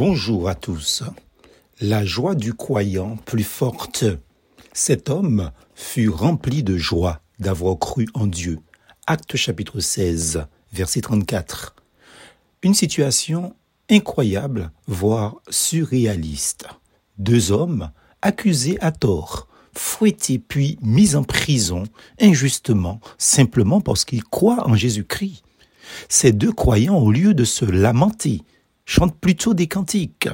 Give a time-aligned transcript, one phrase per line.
[0.00, 1.02] Bonjour à tous.
[1.82, 4.06] La joie du croyant plus forte.
[4.72, 8.60] Cet homme fut rempli de joie d'avoir cru en Dieu.
[9.06, 11.76] Acte chapitre 16, verset 34.
[12.62, 13.54] Une situation
[13.90, 16.66] incroyable, voire surréaliste.
[17.18, 17.90] Deux hommes
[18.22, 21.82] accusés à tort, fouettés puis mis en prison
[22.18, 25.42] injustement, simplement parce qu'ils croient en Jésus-Christ.
[26.08, 28.40] Ces deux croyants, au lieu de se lamenter,
[28.90, 30.28] chantent plutôt des cantiques.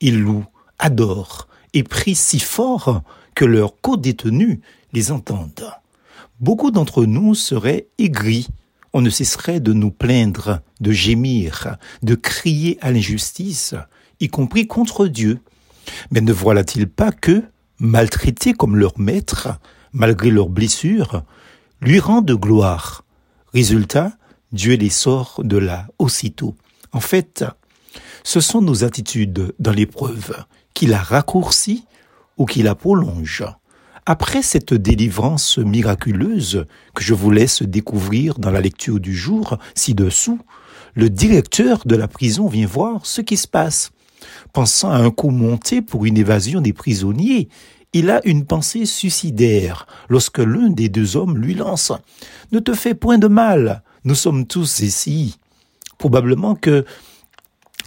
[0.00, 0.46] Ils louent,
[0.80, 3.02] adorent et prient si fort
[3.36, 4.58] que leurs co-détenus
[4.92, 5.70] les entendent.
[6.40, 8.48] Beaucoup d'entre nous seraient aigris.
[8.92, 13.76] On ne cesserait de nous plaindre, de gémir, de crier à l'injustice,
[14.18, 15.38] y compris contre Dieu.
[16.10, 17.44] Mais ne voilà-t-il pas que,
[17.78, 19.60] maltraités comme leur maître,
[19.92, 21.22] malgré leurs blessures,
[21.80, 23.04] lui rendent gloire?
[23.54, 24.12] Résultat,
[24.50, 26.56] Dieu les sort de là aussitôt.
[26.90, 27.44] En fait,
[28.24, 30.44] ce sont nos attitudes dans l'épreuve
[30.74, 31.84] qui la raccourcit
[32.38, 33.44] ou qui la prolonge.
[34.04, 40.40] Après cette délivrance miraculeuse que je vous laisse découvrir dans la lecture du jour ci-dessous,
[40.94, 43.92] le directeur de la prison vient voir ce qui se passe.
[44.52, 47.48] Pensant à un coup monté pour une évasion des prisonniers,
[47.92, 51.90] il a une pensée suicidaire lorsque l'un des deux hommes lui lance⁇
[52.50, 55.36] Ne te fais point de mal, nous sommes tous ici⁇
[55.98, 56.84] Probablement que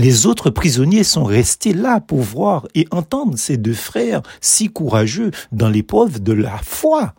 [0.00, 5.30] les autres prisonniers sont restés là pour voir et entendre ces deux frères si courageux
[5.52, 7.12] dans l'épreuve de la foi.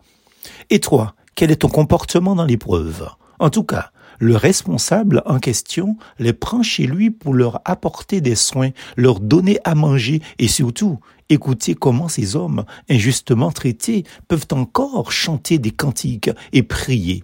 [0.68, 3.08] Et toi, quel est ton comportement dans l'épreuve?
[3.38, 8.34] En tout cas, le responsable en question les prend chez lui pour leur apporter des
[8.34, 15.12] soins, leur donner à manger et surtout écouter comment ces hommes injustement traités peuvent encore
[15.12, 17.22] chanter des cantiques et prier.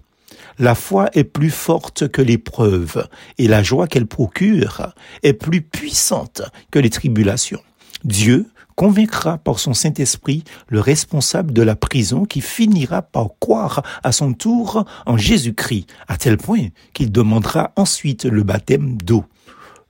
[0.57, 6.41] La foi est plus forte que l'épreuve et la joie qu'elle procure est plus puissante
[6.71, 7.61] que les tribulations.
[8.03, 8.47] Dieu
[8.79, 14.31] convaincra par son Saint-Esprit le responsable de la prison qui finira par croire à son
[14.31, 19.25] tour en Jésus-Christ, à tel point qu'il demandera ensuite le baptême d'eau.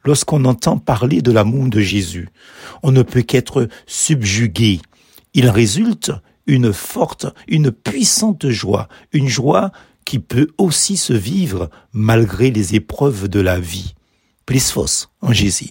[0.05, 2.29] Lorsqu'on entend parler de l'amour de Jésus,
[2.81, 4.79] on ne peut qu'être subjugué.
[5.35, 6.11] Il résulte
[6.47, 9.71] une forte, une puissante joie, une joie
[10.09, 13.93] qui peut aussi se vivre malgré les épreuves de la vie.
[14.47, 15.67] Plus fausse en Jésus.